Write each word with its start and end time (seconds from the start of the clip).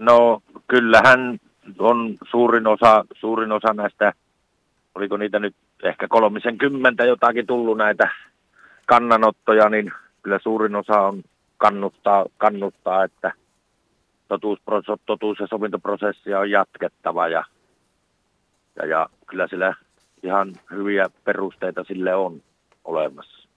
No 0.00 0.42
kyllähän 0.68 1.38
on 1.78 2.16
suurin 2.30 2.66
osa, 2.66 3.04
suurin 3.14 3.52
osa 3.52 3.72
näistä, 3.74 4.12
oliko 4.94 5.16
niitä 5.16 5.38
nyt 5.38 5.56
ehkä 5.82 6.08
kolmisen 6.08 6.58
kymmentä 6.58 7.04
jotakin 7.04 7.46
tullut 7.46 7.78
näitä 7.78 8.10
kannanottoja, 8.86 9.68
niin 9.68 9.92
kyllä 10.22 10.38
suurin 10.42 10.76
osa 10.76 11.00
on 11.00 11.22
kannuttaa, 11.56 12.26
kannuttaa 12.38 13.04
että 13.04 13.32
totuus, 14.28 14.58
totuus- 15.06 15.40
ja 15.40 15.46
sovintoprosessia 15.46 16.38
on 16.38 16.50
jatkettava 16.50 17.28
ja, 17.28 17.44
ja, 18.76 18.86
ja 18.86 19.08
kyllä 19.26 19.48
sillä 19.48 19.74
ihan 20.22 20.52
hyviä 20.70 21.06
perusteita 21.24 21.84
sille 21.84 22.14
on 22.14 22.42
olemassa. 22.84 23.48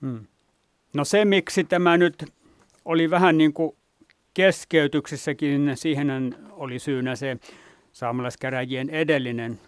Hmm. 0.00 0.26
No 0.94 1.04
se, 1.04 1.24
miksi 1.24 1.64
tämä 1.64 1.96
nyt 1.96 2.24
oli 2.84 3.10
vähän 3.10 3.38
niin 3.38 3.52
kuin 3.52 3.76
keskeytyksessäkin, 4.34 5.70
siihen 5.74 6.34
oli 6.50 6.78
syynä 6.78 7.16
se 7.16 7.36
saamelaiskäräjien 7.92 8.90
edellinen 8.90 9.58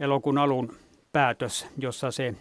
elokuun 0.00 0.38
alun 0.38 0.72
päätös, 1.12 1.66
jossa 1.78 2.10
se 2.10 2.34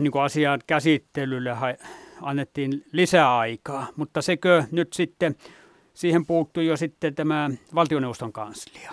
niin 0.00 0.12
kuin 0.12 0.22
asian 0.22 0.60
käsittelylle 0.66 1.56
annettiin 2.22 2.84
lisää 2.92 3.38
aikaa, 3.38 3.86
mutta 3.96 4.22
sekö 4.22 4.62
nyt 4.72 4.92
sitten, 4.92 5.34
siihen 5.94 6.26
puuttui 6.26 6.66
jo 6.66 6.76
sitten 6.76 7.14
tämä 7.14 7.50
valtioneuvoston 7.74 8.32
kanslia? 8.32 8.92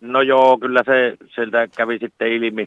No 0.00 0.22
joo, 0.22 0.58
kyllä 0.58 0.82
se 0.86 1.16
sieltä 1.34 1.68
kävi 1.76 1.98
sitten 1.98 2.32
ilmi, 2.32 2.66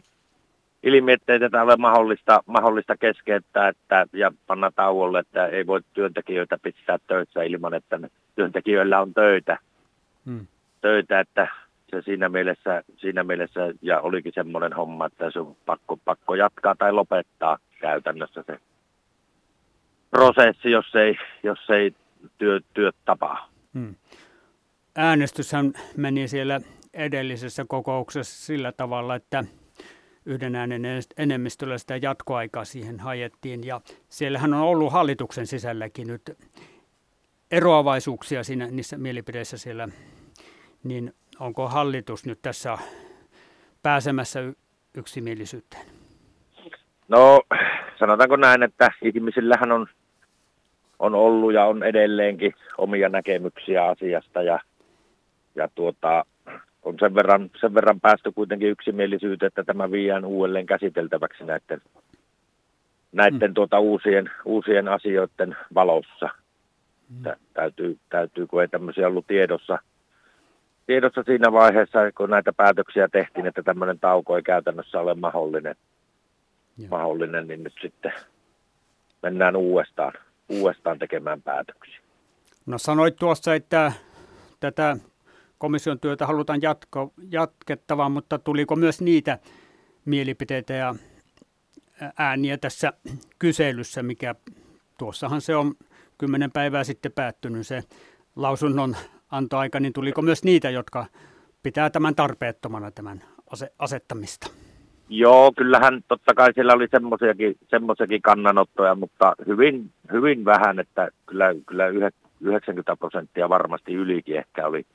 ilmi 0.82 1.12
ettei 1.12 1.40
tätä 1.40 1.62
ole 1.62 1.76
mahdollista, 1.76 2.42
mahdollista 2.46 2.96
keskeyttää 2.96 3.68
että, 3.68 4.06
ja 4.12 4.32
panna 4.46 4.72
tauolle, 4.76 5.18
että 5.18 5.46
ei 5.46 5.66
voi 5.66 5.80
työntekijöitä 5.94 6.58
pistää 6.62 6.98
töissä 7.06 7.42
ilman, 7.42 7.74
että 7.74 8.00
työntekijöillä 8.34 9.00
on 9.00 9.14
töitä. 9.14 9.58
Hmm. 10.26 10.46
töitä 10.80 11.20
että 11.20 11.48
se 11.90 12.02
siinä 12.02 12.28
mielessä, 12.28 12.82
siinä 12.96 13.24
mielessä, 13.24 13.60
ja 13.82 14.00
olikin 14.00 14.32
semmoinen 14.34 14.72
homma, 14.72 15.06
että 15.06 15.30
se 15.30 15.40
on 15.40 15.56
pakko, 15.66 15.98
pakko 16.04 16.34
jatkaa 16.34 16.74
tai 16.74 16.92
lopettaa 16.92 17.58
käytännössä 17.80 18.44
se 18.46 18.58
prosessi, 20.10 20.70
jos 20.70 20.94
ei, 20.94 21.18
jos 21.42 21.70
ei 21.70 21.94
työ, 22.38 22.60
työt 22.74 22.96
tapaa. 23.04 23.48
Hmm. 23.74 23.94
Äänestyshän 24.96 25.72
meni 25.96 26.28
siellä 26.28 26.60
edellisessä 26.94 27.64
kokouksessa 27.68 28.46
sillä 28.46 28.72
tavalla, 28.72 29.14
että 29.14 29.44
yhden 30.28 30.54
äänen 30.54 30.82
enemmistöllä 31.16 31.78
sitä 31.78 31.96
jatkoaikaa 31.96 32.64
siihen 32.64 33.00
hajettiin. 33.00 33.64
Ja 33.64 33.80
siellähän 34.08 34.54
on 34.54 34.60
ollut 34.60 34.92
hallituksen 34.92 35.46
sisälläkin 35.46 36.06
nyt 36.06 36.22
eroavaisuuksia 37.50 38.44
siinä, 38.44 38.66
niissä 38.70 38.98
mielipiteissä 38.98 39.58
siellä. 39.58 39.88
Niin 40.84 41.14
onko 41.40 41.68
hallitus 41.68 42.26
nyt 42.26 42.38
tässä 42.42 42.78
pääsemässä 43.82 44.40
yksimielisyyteen? 44.94 45.86
No 47.08 47.42
sanotaanko 47.98 48.36
näin, 48.36 48.62
että 48.62 48.90
ihmisillähän 49.02 49.72
on, 49.72 49.86
on 50.98 51.14
ollut 51.14 51.54
ja 51.54 51.64
on 51.64 51.82
edelleenkin 51.82 52.54
omia 52.78 53.08
näkemyksiä 53.08 53.84
asiasta 53.84 54.42
ja, 54.42 54.60
ja 55.54 55.68
tuota, 55.74 56.24
on 56.88 56.96
sen 57.00 57.14
verran, 57.14 57.50
sen 57.60 57.74
verran 57.74 58.00
päästy 58.00 58.32
kuitenkin 58.32 58.68
yksimielisyyteen, 58.68 59.46
että 59.46 59.64
tämä 59.64 59.90
viiään 59.90 60.24
uudelleen 60.24 60.66
käsiteltäväksi 60.66 61.44
näiden, 61.44 61.82
näiden 63.12 63.50
mm. 63.50 63.54
tuota 63.54 63.78
uusien, 63.78 64.30
uusien 64.44 64.88
asioiden 64.88 65.56
valossa. 65.74 66.28
Mm. 67.08 67.32
Täytyy, 67.54 67.98
täytyy, 68.08 68.46
kun 68.46 68.62
ei 68.62 68.68
tämmöisiä 68.68 69.08
ollut 69.08 69.26
tiedossa, 69.26 69.78
tiedossa 70.86 71.22
siinä 71.22 71.52
vaiheessa, 71.52 72.12
kun 72.16 72.30
näitä 72.30 72.52
päätöksiä 72.52 73.08
tehtiin, 73.08 73.46
että 73.46 73.62
tämmöinen 73.62 73.98
tauko 73.98 74.36
ei 74.36 74.42
käytännössä 74.42 75.00
ole 75.00 75.14
mahdollinen, 75.14 75.76
mahdollinen 76.90 77.48
niin 77.48 77.64
nyt 77.64 77.74
sitten 77.80 78.12
mennään 79.22 79.56
uudestaan, 79.56 80.12
uudestaan 80.48 80.98
tekemään 80.98 81.42
päätöksiä. 81.42 82.00
No 82.66 82.78
sanoit 82.78 83.16
tuossa, 83.16 83.54
että 83.54 83.92
tätä 84.60 84.96
komission 85.58 86.00
työtä 86.00 86.26
halutaan 86.26 86.62
jatko, 86.62 87.12
jatkettava, 87.30 88.08
mutta 88.08 88.38
tuliko 88.38 88.76
myös 88.76 89.00
niitä 89.00 89.38
mielipiteitä 90.04 90.72
ja 90.72 90.94
ääniä 92.18 92.58
tässä 92.58 92.92
kyselyssä, 93.38 94.02
mikä 94.02 94.34
tuossahan 94.98 95.40
se 95.40 95.56
on 95.56 95.74
kymmenen 96.18 96.50
päivää 96.50 96.84
sitten 96.84 97.12
päättynyt 97.12 97.66
se 97.66 97.82
lausunnon 98.36 98.96
antoaika, 99.30 99.80
niin 99.80 99.92
tuliko 99.92 100.22
myös 100.22 100.44
niitä, 100.44 100.70
jotka 100.70 101.06
pitää 101.62 101.90
tämän 101.90 102.14
tarpeettomana 102.14 102.90
tämän 102.90 103.22
asettamista? 103.78 104.50
Joo, 105.08 105.52
kyllähän 105.56 106.00
totta 106.08 106.34
kai 106.34 106.52
siellä 106.54 106.72
oli 106.72 106.88
semmoisiakin 107.70 108.22
kannanottoja, 108.22 108.94
mutta 108.94 109.34
hyvin, 109.46 109.90
hyvin 110.12 110.44
vähän, 110.44 110.78
että 110.78 111.08
kyllä, 111.26 111.54
kyllä 111.66 111.84
90 112.40 112.96
prosenttia 112.96 113.48
varmasti 113.48 113.94
ylikin 113.94 114.36
ehkä 114.36 114.66
oli 114.66 114.86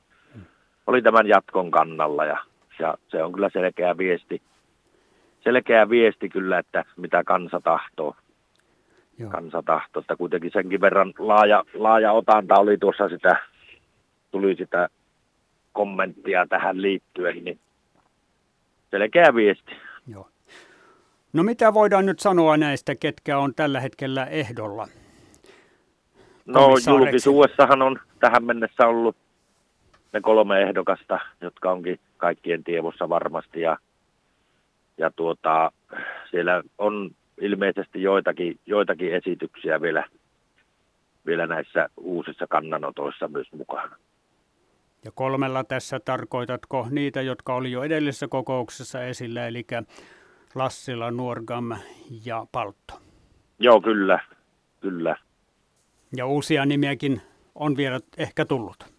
oli 0.86 1.02
tämän 1.02 1.26
jatkon 1.26 1.70
kannalla 1.70 2.24
ja, 2.24 2.38
ja 2.78 2.94
se 3.08 3.22
on 3.22 3.32
kyllä 3.32 3.50
selkeä 3.52 3.98
viesti, 3.98 4.42
selkeä 5.40 5.88
viesti 5.88 6.28
kyllä, 6.28 6.58
että 6.58 6.84
mitä 6.96 7.24
kansa 7.24 7.60
tahtoo. 7.64 8.16
Joo. 9.18 9.30
Kansa 9.30 9.62
tahtoo, 9.62 10.00
että 10.00 10.16
kuitenkin 10.16 10.50
senkin 10.52 10.80
verran 10.80 11.12
laaja, 11.18 11.64
laaja 11.74 12.12
otanta 12.12 12.54
oli 12.54 12.78
tuossa 12.78 13.08
sitä, 13.08 13.36
tuli 14.30 14.56
sitä 14.56 14.88
kommenttia 15.72 16.46
tähän 16.46 16.82
liittyen, 16.82 17.44
niin 17.44 17.58
selkeä 18.90 19.34
viesti. 19.34 19.72
Joo. 20.06 20.28
No 21.32 21.42
mitä 21.42 21.74
voidaan 21.74 22.06
nyt 22.06 22.20
sanoa 22.20 22.56
näistä, 22.56 22.94
ketkä 22.94 23.38
on 23.38 23.54
tällä 23.54 23.80
hetkellä 23.80 24.24
ehdolla? 24.26 24.88
No 26.46 26.68
julkisuudessahan 26.86 27.82
on 27.82 28.00
tähän 28.20 28.44
mennessä 28.44 28.86
ollut 28.86 29.16
ne 30.14 30.20
kolme 30.20 30.62
ehdokasta, 30.62 31.20
jotka 31.40 31.72
onkin 31.72 32.00
kaikkien 32.16 32.64
tiedossa 32.64 33.08
varmasti 33.08 33.60
ja, 33.60 33.78
ja 34.98 35.10
tuota, 35.10 35.72
siellä 36.30 36.62
on 36.78 37.10
ilmeisesti 37.40 38.02
joitakin, 38.02 38.58
joitakin 38.66 39.14
esityksiä 39.14 39.80
vielä, 39.80 40.04
vielä 41.26 41.46
näissä 41.46 41.88
uusissa 41.96 42.46
kannanotoissa 42.46 43.28
myös 43.28 43.52
mukana. 43.52 43.96
Ja 45.04 45.10
kolmella 45.14 45.64
tässä 45.64 46.00
tarkoitatko 46.00 46.86
niitä, 46.90 47.22
jotka 47.22 47.54
oli 47.54 47.72
jo 47.72 47.82
edellisessä 47.82 48.28
kokouksessa 48.28 49.02
esillä, 49.04 49.46
eli 49.46 49.66
Lassila, 50.54 51.10
Nuorgam 51.10 51.72
ja 52.24 52.46
Paltto? 52.52 53.00
Joo, 53.58 53.80
kyllä, 53.80 54.18
kyllä. 54.80 55.16
Ja 56.16 56.26
uusia 56.26 56.66
nimiäkin 56.66 57.22
on 57.54 57.76
vielä 57.76 58.00
ehkä 58.18 58.44
tullut. 58.44 58.93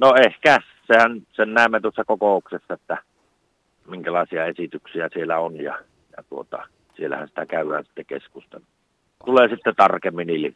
No 0.00 0.14
ehkä, 0.26 0.58
sehän 0.86 1.22
sen 1.32 1.54
näemme 1.54 1.80
tuossa 1.80 2.04
kokouksessa, 2.04 2.74
että 2.74 2.98
minkälaisia 3.86 4.46
esityksiä 4.46 5.08
siellä 5.12 5.38
on 5.38 5.56
ja, 5.56 5.78
ja 6.16 6.22
tuota, 6.28 6.68
siellähän 6.96 7.28
sitä 7.28 7.46
käydään 7.46 7.84
sitten 7.84 8.06
keskustelua. 8.06 8.66
Tulee 9.24 9.48
sitten 9.48 9.74
tarkemmin 9.76 10.30
ilmi. 10.30 10.54